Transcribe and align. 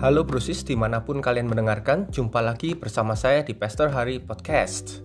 Halo 0.00 0.24
Brusis 0.24 0.64
di 0.64 0.80
mana 0.80 1.04
pun 1.04 1.20
kalian 1.20 1.44
mendengarkan, 1.44 2.08
jumpa 2.08 2.40
lagi 2.40 2.72
bersama 2.72 3.12
saya 3.12 3.44
di 3.44 3.52
Pastor 3.52 3.92
Hari 3.92 4.24
Podcast. 4.24 5.04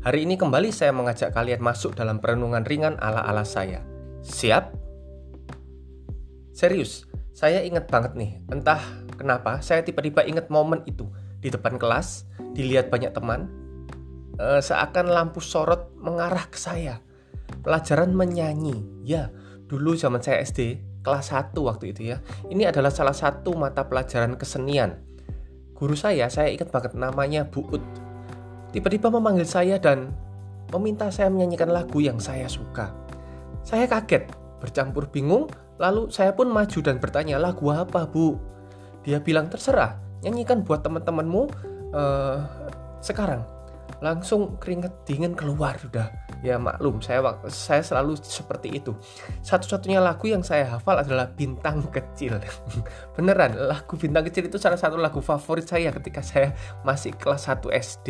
Hari 0.00 0.24
ini 0.24 0.40
kembali 0.40 0.72
saya 0.72 0.96
mengajak 0.96 1.36
kalian 1.36 1.60
masuk 1.60 1.92
dalam 1.92 2.24
perenungan 2.24 2.64
ringan 2.64 2.96
ala-ala 3.04 3.44
saya. 3.44 3.84
Siap? 4.24 4.72
Serius, 6.56 7.04
saya 7.36 7.60
ingat 7.60 7.92
banget 7.92 8.16
nih, 8.16 8.40
entah 8.48 8.80
kenapa 9.20 9.60
saya 9.60 9.84
tiba-tiba 9.84 10.24
ingat 10.24 10.48
momen 10.48 10.88
itu. 10.88 11.04
Di 11.44 11.52
depan 11.52 11.76
kelas, 11.76 12.24
dilihat 12.56 12.88
banyak 12.88 13.12
teman, 13.12 13.44
eh, 14.40 14.64
seakan 14.64 15.12
lampu 15.12 15.44
sorot 15.44 15.92
mengarah 16.00 16.48
ke 16.48 16.56
saya. 16.56 17.04
Pelajaran 17.60 18.16
menyanyi, 18.16 19.04
ya 19.04 19.28
dulu 19.68 19.92
zaman 20.00 20.24
saya 20.24 20.40
SD, 20.40 20.80
kelas 21.00 21.32
1 21.32 21.56
waktu 21.56 21.92
itu 21.96 22.12
ya. 22.14 22.20
Ini 22.48 22.68
adalah 22.68 22.92
salah 22.92 23.16
satu 23.16 23.56
mata 23.56 23.86
pelajaran 23.88 24.36
kesenian. 24.36 25.00
Guru 25.76 25.96
saya, 25.96 26.28
saya 26.28 26.52
ingat 26.52 26.68
banget 26.68 26.92
namanya 26.92 27.48
Bu 27.48 27.64
Ut. 27.72 27.80
Tiba-tiba 28.70 29.08
memanggil 29.08 29.48
saya 29.48 29.80
dan 29.80 30.12
meminta 30.70 31.08
saya 31.10 31.32
menyanyikan 31.32 31.72
lagu 31.72 31.98
yang 31.98 32.20
saya 32.20 32.46
suka. 32.46 32.92
Saya 33.64 33.88
kaget, 33.88 34.30
bercampur 34.60 35.08
bingung, 35.10 35.50
lalu 35.80 36.12
saya 36.12 36.36
pun 36.36 36.52
maju 36.52 36.78
dan 36.84 37.00
bertanya, 37.00 37.40
lagu 37.40 37.72
apa 37.72 38.06
bu? 38.06 38.38
Dia 39.02 39.18
bilang, 39.18 39.48
terserah, 39.48 39.96
nyanyikan 40.20 40.62
buat 40.62 40.84
teman-temanmu 40.84 41.42
uh, 41.96 42.38
sekarang. 43.00 43.42
Langsung 44.00 44.56
keringet 44.56 45.04
dingin 45.04 45.36
keluar 45.36 45.76
sudah. 45.76 46.08
Ya 46.40 46.56
maklum 46.56 47.04
saya 47.04 47.20
saya 47.52 47.84
selalu 47.84 48.16
seperti 48.24 48.80
itu. 48.80 48.96
Satu-satunya 49.44 50.00
lagu 50.00 50.24
yang 50.24 50.40
saya 50.40 50.76
hafal 50.76 51.04
adalah 51.04 51.28
bintang 51.28 51.84
kecil. 51.92 52.40
Beneran 53.16 53.60
lagu 53.68 53.94
bintang 54.00 54.24
kecil 54.24 54.48
itu 54.48 54.56
salah 54.56 54.80
satu 54.80 54.96
lagu 54.96 55.20
favorit 55.20 55.68
saya 55.68 55.92
ketika 55.92 56.24
saya 56.24 56.56
masih 56.80 57.12
kelas 57.12 57.44
1 57.44 57.60
SD 57.68 58.08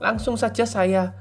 langsung 0.00 0.36
saja 0.36 0.64
saya 0.68 1.12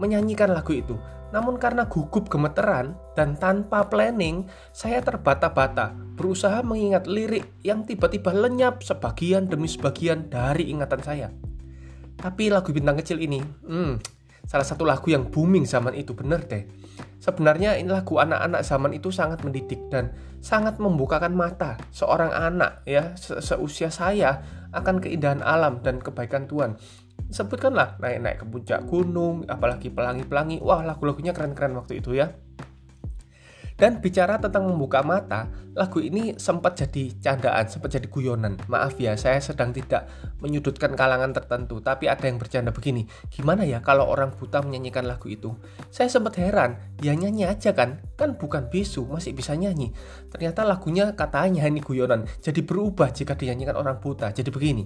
menyanyikan 0.00 0.52
lagu 0.52 0.72
itu. 0.72 0.96
Namun 1.30 1.62
karena 1.62 1.86
gugup 1.86 2.26
gemeteran 2.26 2.98
dan 3.14 3.38
tanpa 3.38 3.86
planning, 3.86 4.50
saya 4.74 4.98
terbata-bata 4.98 5.94
berusaha 6.18 6.58
mengingat 6.66 7.06
lirik 7.06 7.54
yang 7.62 7.86
tiba-tiba 7.86 8.34
lenyap 8.34 8.82
sebagian 8.82 9.46
demi 9.46 9.70
sebagian 9.70 10.26
dari 10.26 10.74
ingatan 10.74 11.00
saya. 11.06 11.28
Tapi 12.20 12.52
lagu 12.52 12.68
bintang 12.76 13.00
kecil 13.00 13.16
ini, 13.16 13.40
hmm, 13.40 13.96
salah 14.44 14.66
satu 14.66 14.84
lagu 14.84 15.08
yang 15.08 15.32
booming 15.32 15.64
zaman 15.64 15.96
itu 15.96 16.12
bener 16.12 16.44
deh. 16.44 16.68
Sebenarnya 17.20 17.76
ini 17.76 17.88
lagu 17.88 18.16
anak-anak 18.16 18.64
zaman 18.64 18.92
itu 18.96 19.12
sangat 19.12 19.44
mendidik 19.44 19.80
dan 19.92 20.12
sangat 20.40 20.80
membukakan 20.80 21.36
mata 21.36 21.76
seorang 21.92 22.32
anak 22.32 22.80
ya 22.88 23.12
se 23.12 23.44
seusia 23.44 23.92
saya 23.92 24.40
akan 24.72 25.04
keindahan 25.04 25.44
alam 25.44 25.84
dan 25.84 26.00
kebaikan 26.00 26.48
Tuhan. 26.48 26.80
Sebutkanlah 27.30 28.00
naik-naik 28.02 28.42
ke 28.42 28.46
puncak 28.48 28.80
gunung, 28.90 29.46
apalagi 29.46 29.86
pelangi-pelangi. 29.92 30.58
Wah, 30.64 30.82
lagu-lagunya 30.82 31.30
keren-keren 31.30 31.78
waktu 31.78 32.02
itu 32.02 32.18
ya. 32.18 32.34
Dan 33.78 34.02
bicara 34.02 34.36
tentang 34.36 34.66
membuka 34.66 35.00
mata, 35.00 35.46
lagu 35.74 36.02
ini 36.02 36.34
sempat 36.34 36.74
jadi 36.82 37.14
candaan, 37.22 37.70
sempat 37.70 37.94
jadi 37.94 38.10
guyonan. 38.10 38.58
Maaf 38.66 38.98
ya, 38.98 39.14
saya 39.14 39.38
sedang 39.38 39.70
tidak 39.70 40.10
menyudutkan 40.42 40.98
kalangan 40.98 41.30
tertentu, 41.30 41.78
tapi 41.78 42.10
ada 42.10 42.26
yang 42.26 42.42
bercanda 42.42 42.74
begini. 42.74 43.06
Gimana 43.30 43.62
ya 43.62 43.78
kalau 43.78 44.10
orang 44.10 44.34
buta 44.34 44.60
menyanyikan 44.62 45.06
lagu 45.06 45.30
itu? 45.30 45.54
Saya 45.94 46.10
sempat 46.10 46.38
heran, 46.42 46.78
ya 47.00 47.14
nyanyi 47.14 47.46
aja 47.46 47.70
kan? 47.70 48.02
Kan 48.18 48.34
bukan 48.34 48.66
bisu, 48.66 49.06
masih 49.06 49.30
bisa 49.30 49.54
nyanyi. 49.54 49.94
Ternyata 50.34 50.66
lagunya 50.66 51.14
katanya 51.14 51.66
ini 51.70 51.78
guyonan, 51.78 52.26
jadi 52.42 52.60
berubah 52.66 53.14
jika 53.14 53.38
dinyanyikan 53.38 53.78
orang 53.78 54.02
buta. 54.02 54.34
Jadi 54.34 54.50
begini. 54.50 54.84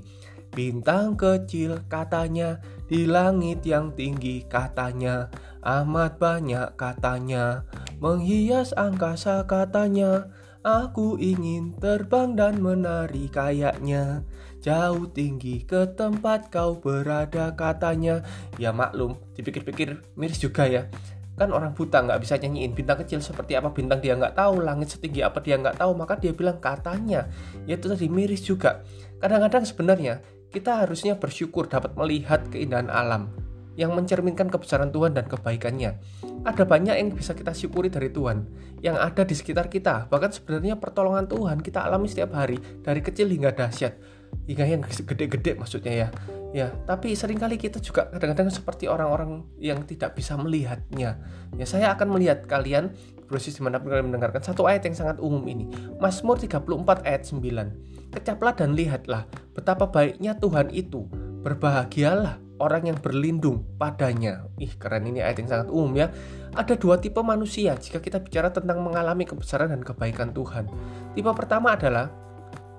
Bintang 0.54 1.18
kecil 1.18 1.82
katanya 1.90 2.62
di 2.86 3.10
langit 3.10 3.66
yang 3.66 3.90
tinggi 3.90 4.46
katanya 4.46 5.26
amat 5.66 6.22
banyak 6.22 6.78
katanya 6.78 7.66
menghias 7.98 8.70
angkasa 8.78 9.50
katanya 9.50 10.30
aku 10.64 11.20
ingin 11.20 11.76
terbang 11.76 12.32
dan 12.32 12.58
menari 12.64 13.28
kayaknya 13.28 14.24
jauh 14.64 15.04
tinggi 15.12 15.60
ke 15.68 15.92
tempat 15.92 16.48
kau 16.48 16.80
berada 16.80 17.52
katanya. 17.52 18.24
Ya 18.56 18.72
maklum 18.72 19.20
dipikir-pikir 19.36 20.00
miris 20.16 20.40
juga 20.40 20.64
ya. 20.64 20.88
Kan 21.36 21.52
orang 21.52 21.76
buta 21.76 22.00
nggak 22.00 22.24
bisa 22.24 22.40
nyanyiin 22.40 22.72
bintang 22.72 23.04
kecil 23.04 23.20
seperti 23.20 23.60
apa 23.60 23.68
bintang 23.76 24.00
dia 24.00 24.16
nggak 24.16 24.34
tahu 24.34 24.64
langit 24.64 24.96
setinggi 24.96 25.20
apa 25.20 25.44
dia 25.44 25.60
nggak 25.60 25.76
tahu 25.76 25.92
maka 25.92 26.16
dia 26.16 26.32
bilang 26.32 26.56
katanya. 26.56 27.28
Ya 27.68 27.76
itu 27.76 27.86
tadi 27.92 28.08
miris 28.08 28.40
juga. 28.40 28.80
Kadang-kadang 29.20 29.68
sebenarnya 29.68 30.24
kita 30.48 30.86
harusnya 30.86 31.20
bersyukur 31.20 31.68
dapat 31.68 31.92
melihat 31.98 32.40
keindahan 32.48 32.88
alam 32.88 33.28
yang 33.74 33.94
mencerminkan 33.94 34.50
kebesaran 34.50 34.94
Tuhan 34.94 35.14
dan 35.14 35.26
kebaikannya. 35.26 35.98
Ada 36.46 36.64
banyak 36.66 36.94
yang 36.94 37.08
bisa 37.14 37.34
kita 37.34 37.54
syukuri 37.56 37.90
dari 37.90 38.10
Tuhan 38.10 38.46
yang 38.84 39.00
ada 39.00 39.24
di 39.24 39.34
sekitar 39.34 39.72
kita. 39.72 40.06
Bahkan 40.12 40.30
sebenarnya 40.30 40.78
pertolongan 40.78 41.26
Tuhan 41.26 41.58
kita 41.64 41.82
alami 41.82 42.06
setiap 42.06 42.36
hari 42.36 42.60
dari 42.84 43.00
kecil 43.00 43.30
hingga 43.32 43.56
dahsyat. 43.56 43.96
Hingga 44.44 44.64
yang 44.66 44.82
gede-gede 44.84 45.56
maksudnya 45.56 45.94
ya. 45.94 46.08
Ya, 46.54 46.70
tapi 46.86 47.18
sering 47.18 47.42
kali 47.42 47.58
kita 47.58 47.82
juga 47.82 48.06
kadang-kadang 48.14 48.46
seperti 48.46 48.86
orang-orang 48.86 49.42
yang 49.58 49.82
tidak 49.90 50.14
bisa 50.14 50.38
melihatnya. 50.38 51.18
Ya, 51.58 51.66
saya 51.66 51.90
akan 51.98 52.14
melihat 52.14 52.46
kalian 52.46 52.94
proses 53.26 53.58
di 53.58 53.62
mana 53.64 53.82
pun 53.82 53.90
kalian 53.90 54.12
mendengarkan 54.12 54.38
satu 54.38 54.68
ayat 54.68 54.86
yang 54.86 54.94
sangat 54.94 55.18
umum 55.18 55.42
ini. 55.50 55.66
Mazmur 55.98 56.38
34 56.38 57.08
ayat 57.08 57.26
9. 57.26 58.14
Kecaplah 58.14 58.54
dan 58.54 58.78
lihatlah 58.78 59.26
betapa 59.56 59.90
baiknya 59.90 60.38
Tuhan 60.38 60.70
itu. 60.70 61.10
Berbahagialah 61.42 62.43
orang 62.62 62.90
yang 62.92 62.98
berlindung 62.98 63.66
padanya. 63.78 64.46
Ih, 64.60 64.74
keren 64.78 65.08
ini 65.08 65.24
ayat 65.24 65.42
yang 65.42 65.50
sangat 65.50 65.68
umum 65.70 65.92
ya. 65.98 66.12
Ada 66.54 66.78
dua 66.78 67.02
tipe 67.02 67.18
manusia 67.24 67.74
jika 67.74 67.98
kita 67.98 68.22
bicara 68.22 68.54
tentang 68.54 68.82
mengalami 68.82 69.26
kebesaran 69.26 69.74
dan 69.74 69.82
kebaikan 69.82 70.30
Tuhan. 70.30 70.70
Tipe 71.14 71.30
pertama 71.34 71.74
adalah 71.74 72.24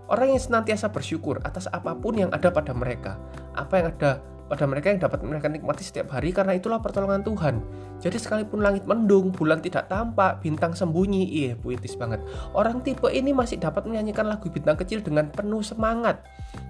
Orang 0.06 0.30
yang 0.30 0.38
senantiasa 0.38 0.94
bersyukur 0.94 1.42
atas 1.42 1.66
apa 1.66 1.98
pun 1.98 2.14
yang 2.14 2.30
ada 2.30 2.54
pada 2.54 2.78
mereka, 2.78 3.18
apa 3.58 3.74
yang 3.82 3.88
ada 3.90 4.22
pada 4.46 4.70
mereka 4.70 4.94
yang 4.94 5.02
dapat 5.02 5.26
mereka 5.26 5.50
nikmati 5.50 5.82
setiap 5.82 6.14
hari 6.14 6.30
karena 6.30 6.54
itulah 6.54 6.78
pertolongan 6.78 7.26
Tuhan. 7.26 7.66
Jadi 7.98 8.22
sekalipun 8.22 8.62
langit 8.62 8.86
mendung, 8.86 9.34
bulan 9.34 9.66
tidak 9.66 9.90
tampak, 9.90 10.46
bintang 10.46 10.78
sembunyi, 10.78 11.26
iya 11.26 11.52
puitis 11.58 11.98
banget. 11.98 12.22
Orang 12.54 12.86
tipe 12.86 13.10
ini 13.10 13.34
masih 13.34 13.58
dapat 13.58 13.90
menyanyikan 13.90 14.30
lagu 14.30 14.46
bintang 14.46 14.78
kecil 14.78 15.02
dengan 15.02 15.34
penuh 15.34 15.66
semangat. 15.66 16.22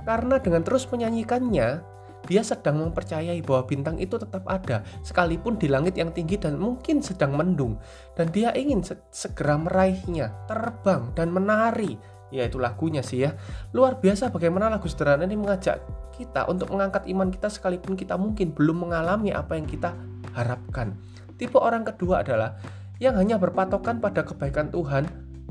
Karena 0.07 0.39
dengan 0.39 0.63
terus 0.63 0.87
menyanyikannya, 0.87 1.83
dia 2.25 2.41
sedang 2.41 2.81
mempercayai 2.81 3.39
bahwa 3.45 3.63
bintang 3.69 4.01
itu 4.01 4.17
tetap 4.17 4.43
ada 4.49 4.81
sekalipun 5.05 5.55
di 5.61 5.69
langit 5.69 5.95
yang 5.95 6.09
tinggi 6.09 6.41
dan 6.41 6.57
mungkin 6.57 6.99
sedang 6.99 7.37
mendung. 7.37 7.77
Dan 8.17 8.33
dia 8.33 8.51
ingin 8.57 8.81
segera 9.13 9.55
meraihnya, 9.55 10.33
terbang 10.49 11.13
dan 11.13 11.29
menari. 11.29 11.95
Ya 12.33 12.49
itu 12.49 12.57
lagunya 12.57 13.05
sih 13.05 13.23
ya. 13.23 13.37
Luar 13.71 14.01
biasa 14.01 14.33
bagaimana 14.33 14.67
lagu 14.67 14.89
sederhana 14.89 15.29
ini 15.29 15.37
mengajak 15.37 15.79
kita 16.17 16.49
untuk 16.49 16.73
mengangkat 16.73 17.05
iman 17.07 17.29
kita 17.29 17.47
sekalipun 17.47 17.93
kita 17.93 18.17
mungkin 18.17 18.51
belum 18.51 18.89
mengalami 18.89 19.29
apa 19.31 19.55
yang 19.55 19.69
kita 19.69 19.93
harapkan. 20.33 20.97
Tipe 21.37 21.55
orang 21.61 21.85
kedua 21.85 22.25
adalah 22.25 22.57
yang 22.97 23.15
hanya 23.19 23.35
berpatokan 23.35 23.99
pada 23.99 24.23
kebaikan 24.23 24.71
Tuhan 24.71 25.03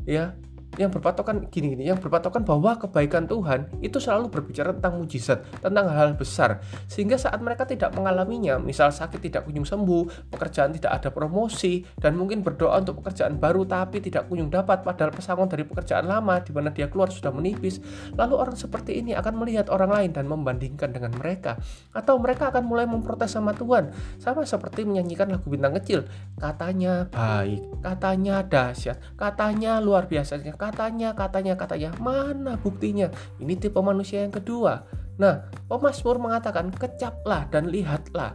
ya 0.08 0.32
yang 0.80 0.90
berpatokan 0.90 1.46
gini 1.48 1.74
gini 1.74 1.86
yang 1.88 1.98
berpatokan 2.00 2.42
bahwa 2.42 2.76
kebaikan 2.78 3.28
Tuhan 3.30 3.70
itu 3.80 3.98
selalu 4.02 4.30
berbicara 4.30 4.74
tentang 4.74 4.98
mujizat 4.98 5.38
tentang 5.62 5.86
hal, 5.90 6.12
-hal 6.14 6.18
besar. 6.18 6.62
Sehingga 6.90 7.18
saat 7.20 7.38
mereka 7.40 7.64
tidak 7.64 7.94
mengalaminya 7.94 8.58
misal 8.58 8.90
sakit 8.90 9.20
tidak 9.22 9.46
kunjung 9.46 9.66
sembuh 9.66 10.30
pekerjaan 10.34 10.74
tidak 10.74 11.02
ada 11.02 11.08
promosi 11.14 11.84
dan 11.98 12.18
mungkin 12.18 12.42
berdoa 12.42 12.80
untuk 12.80 13.04
pekerjaan 13.04 13.38
baru 13.38 13.64
tapi 13.64 14.02
tidak 14.02 14.26
kunjung 14.26 14.50
dapat 14.50 14.82
padahal 14.82 15.14
pesangon 15.14 15.46
dari 15.46 15.62
pekerjaan 15.64 16.06
lama 16.06 16.40
di 16.42 16.50
mana 16.50 16.70
dia 16.74 16.90
keluar 16.90 17.08
sudah 17.10 17.30
menipis 17.30 17.78
lalu 18.18 18.34
orang 18.36 18.56
seperti 18.58 18.98
ini 19.00 19.14
akan 19.14 19.34
melihat 19.40 19.70
orang 19.70 19.90
lain 19.90 20.10
dan 20.12 20.26
membandingkan 20.26 20.90
dengan 20.90 21.14
mereka. 21.14 21.56
Atau 21.94 22.18
mereka 22.18 22.50
akan 22.50 22.64
mulai 22.66 22.86
memprotes 22.86 23.32
sama 23.34 23.54
Tuhan. 23.54 23.90
Sama 24.18 24.42
seperti 24.44 24.84
menyanyikan 24.84 25.30
lagu 25.30 25.46
bintang 25.48 25.74
kecil 25.78 26.04
katanya 26.34 27.06
baik 27.10 27.62
katanya 27.80 28.42
dahsyat 28.42 28.98
katanya 29.14 29.78
luar 29.78 30.10
biasa 30.10 30.40
katanya, 30.70 31.12
katanya, 31.12 31.54
katanya. 31.58 31.90
Mana 32.00 32.56
buktinya? 32.56 33.12
Ini 33.36 33.60
tipe 33.60 33.76
manusia 33.84 34.24
yang 34.24 34.32
kedua. 34.32 34.88
Nah, 35.20 35.46
pemazmur 35.68 36.16
mengatakan, 36.16 36.72
kecaplah 36.72 37.46
dan 37.52 37.68
lihatlah. 37.68 38.32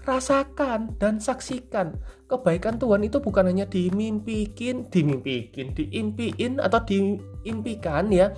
Rasakan 0.00 0.96
dan 0.96 1.20
saksikan. 1.20 1.96
Kebaikan 2.24 2.80
Tuhan 2.80 3.04
itu 3.04 3.20
bukan 3.20 3.52
hanya 3.52 3.68
dimimpikin, 3.68 4.88
dimimpikin, 4.88 5.76
diimpiin 5.76 6.56
atau 6.56 6.80
diimpikan 6.84 8.08
ya. 8.08 8.32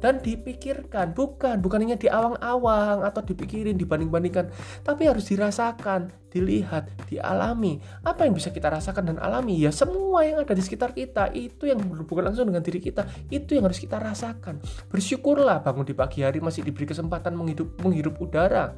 Dan 0.00 0.18
dipikirkan 0.18 1.12
bukan 1.12 1.60
bukan 1.60 1.84
hanya 1.84 2.00
di 2.00 2.08
awang-awang 2.08 3.04
atau 3.04 3.20
dipikirin 3.20 3.76
dibanding-bandingkan 3.76 4.50
tapi 4.82 5.06
harus 5.06 5.28
dirasakan 5.28 6.10
dilihat 6.30 6.88
dialami. 7.10 7.82
Apa 8.06 8.24
yang 8.24 8.34
bisa 8.38 8.54
kita 8.54 8.70
rasakan 8.70 9.14
dan 9.14 9.18
alami? 9.18 9.60
Ya 9.60 9.74
semua 9.74 10.22
yang 10.24 10.40
ada 10.40 10.54
di 10.56 10.62
sekitar 10.62 10.94
kita 10.94 11.28
itu 11.34 11.66
yang 11.66 11.78
berhubungan 11.82 12.32
langsung 12.32 12.48
dengan 12.48 12.64
diri 12.64 12.80
kita 12.80 13.06
itu 13.28 13.58
yang 13.58 13.68
harus 13.68 13.82
kita 13.82 14.00
rasakan. 14.00 14.62
Bersyukurlah 14.88 15.60
bangun 15.60 15.84
di 15.84 15.94
pagi 15.94 16.22
hari 16.24 16.38
masih 16.38 16.64
diberi 16.64 16.88
kesempatan 16.88 17.36
menghidup 17.36 17.76
menghirup 17.82 18.16
udara. 18.18 18.72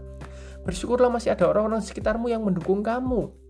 Bersyukurlah 0.63 1.11
masih 1.11 1.35
ada 1.35 1.51
orang-orang 1.51 1.83
sekitarmu 1.83 2.31
yang 2.31 2.43
mendukung 2.43 2.81
kamu 2.87 3.42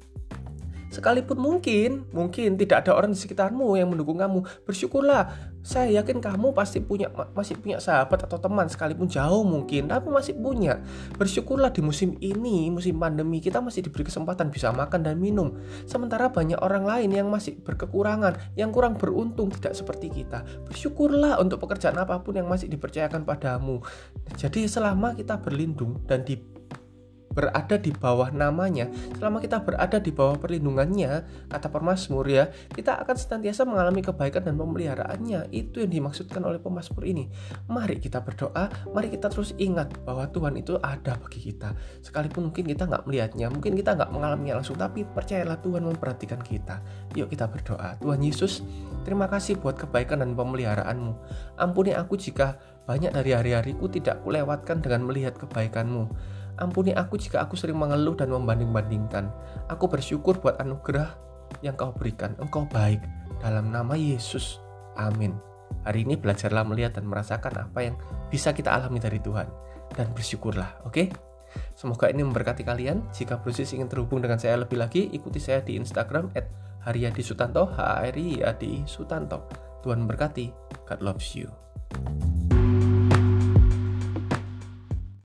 Sekalipun 0.93 1.41
mungkin, 1.41 2.05
mungkin 2.12 2.61
tidak 2.61 2.85
ada 2.85 2.93
orang 2.93 3.17
di 3.17 3.19
sekitarmu 3.19 3.81
yang 3.81 3.89
mendukung 3.89 4.21
kamu, 4.21 4.44
bersyukurlah. 4.69 5.33
Saya 5.65 6.03
yakin 6.03 6.21
kamu 6.21 6.53
pasti 6.53 6.83
punya 6.85 7.09
masih 7.33 7.56
punya 7.56 7.81
sahabat 7.81 8.27
atau 8.27 8.37
teman 8.37 8.69
sekalipun 8.69 9.09
jauh 9.09 9.41
mungkin, 9.41 9.89
tapi 9.89 10.12
masih 10.12 10.37
punya. 10.37 10.85
Bersyukurlah 11.17 11.73
di 11.73 11.81
musim 11.81 12.19
ini, 12.21 12.69
musim 12.69 13.00
pandemi 13.00 13.41
kita 13.41 13.65
masih 13.65 13.89
diberi 13.89 14.05
kesempatan 14.05 14.53
bisa 14.53 14.69
makan 14.69 15.00
dan 15.00 15.17
minum. 15.17 15.56
Sementara 15.89 16.29
banyak 16.29 16.61
orang 16.61 16.85
lain 16.85 17.15
yang 17.15 17.33
masih 17.33 17.56
berkekurangan, 17.62 18.53
yang 18.59 18.69
kurang 18.69 19.00
beruntung 19.00 19.49
tidak 19.49 19.73
seperti 19.73 20.12
kita. 20.12 20.44
Bersyukurlah 20.69 21.41
untuk 21.41 21.62
pekerjaan 21.65 21.97
apa 21.97 22.21
pun 22.21 22.37
yang 22.37 22.50
masih 22.50 22.69
dipercayakan 22.69 23.25
padamu. 23.25 23.81
Jadi 24.37 24.69
selama 24.69 25.17
kita 25.17 25.41
berlindung 25.41 26.05
dan 26.05 26.27
di 26.27 26.52
berada 27.32 27.81
di 27.81 27.90
bawah 27.90 28.29
namanya, 28.31 28.93
selama 29.17 29.40
kita 29.40 29.64
berada 29.64 29.99
di 29.99 30.12
bawah 30.12 30.37
perlindungannya, 30.38 31.25
kata 31.49 31.73
permasmur 31.73 32.29
ya, 32.29 32.52
kita 32.70 33.00
akan 33.00 33.17
senantiasa 33.17 33.64
mengalami 33.64 34.05
kebaikan 34.05 34.44
dan 34.44 34.55
pemeliharaannya. 34.61 35.49
Itu 35.50 35.82
yang 35.82 35.90
dimaksudkan 35.90 36.44
oleh 36.44 36.61
pemasmur 36.61 37.02
ini. 37.08 37.32
Mari 37.67 37.99
kita 37.99 38.20
berdoa, 38.20 38.69
mari 38.93 39.08
kita 39.08 39.32
terus 39.32 39.56
ingat 39.56 39.93
bahwa 40.05 40.29
Tuhan 40.29 40.55
itu 40.61 40.76
ada 40.79 41.17
bagi 41.19 41.52
kita. 41.52 41.75
Sekalipun 42.05 42.52
mungkin 42.52 42.69
kita 42.69 42.84
nggak 42.87 43.05
melihatnya, 43.08 43.49
mungkin 43.49 43.73
kita 43.75 43.96
nggak 43.96 44.11
mengalaminya 44.12 44.61
langsung, 44.61 44.76
tapi 44.76 45.02
percayalah 45.08 45.58
Tuhan 45.64 45.82
memperhatikan 45.88 46.40
kita. 46.44 46.84
Yuk 47.17 47.32
kita 47.32 47.49
berdoa. 47.49 47.96
Tuhan 47.99 48.20
Yesus, 48.20 48.61
terima 49.08 49.26
kasih 49.26 49.56
buat 49.58 49.81
kebaikan 49.81 50.20
dan 50.20 50.37
pemeliharaanmu. 50.37 51.12
Ampuni 51.56 51.96
aku 51.96 52.20
jika 52.20 52.61
banyak 52.82 53.14
dari 53.14 53.31
hari-hariku 53.31 53.87
tidak 53.87 54.19
kulewatkan 54.26 54.82
dengan 54.82 55.06
melihat 55.06 55.38
kebaikanmu. 55.38 56.11
Ampuni 56.61 56.93
aku 56.93 57.17
jika 57.17 57.41
aku 57.41 57.57
sering 57.57 57.81
mengeluh 57.81 58.13
dan 58.13 58.29
membanding-bandingkan. 58.29 59.33
Aku 59.73 59.89
bersyukur 59.89 60.37
buat 60.37 60.61
anugerah 60.61 61.17
yang 61.65 61.77
kau 61.77 61.93
berikan. 61.97 62.37
Engkau 62.37 62.69
baik. 62.69 63.01
Dalam 63.41 63.73
nama 63.73 63.97
Yesus. 63.97 64.61
Amin. 65.01 65.37
Hari 65.89 66.05
ini 66.05 66.21
belajarlah 66.21 66.63
melihat 66.69 67.01
dan 67.01 67.09
merasakan 67.09 67.69
apa 67.69 67.79
yang 67.81 67.97
bisa 68.29 68.53
kita 68.53 68.71
alami 68.71 69.01
dari 69.01 69.19
Tuhan. 69.19 69.49
Dan 69.93 70.13
bersyukurlah, 70.13 70.85
oke? 70.85 70.93
Okay? 70.93 71.07
Semoga 71.77 72.09
ini 72.09 72.25
memberkati 72.25 72.65
kalian. 72.65 73.13
Jika 73.13 73.41
proses 73.41 73.73
ingin 73.73 73.89
terhubung 73.89 74.25
dengan 74.25 74.41
saya 74.41 74.61
lebih 74.61 74.81
lagi, 74.81 75.09
ikuti 75.13 75.41
saya 75.41 75.61
di 75.61 75.77
Instagram 75.77 76.33
at 76.33 76.49
Haryadi 76.85 77.23
Sutanto, 77.23 77.69
H 77.69 77.79
A 77.81 77.95
R 78.09 78.17
Y 78.17 78.41
A 78.41 78.53
D 78.57 78.63
I 78.69 78.89
Sutanto. 78.89 79.49
Tuhan 79.85 80.05
memberkati. 80.07 80.47
God 80.89 81.01
loves 81.03 81.35
you. 81.37 81.51